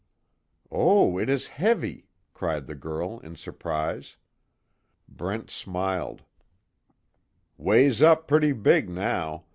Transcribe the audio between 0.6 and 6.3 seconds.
"Oh, it is heavy!" cried the girl in surprise. Brent smiled,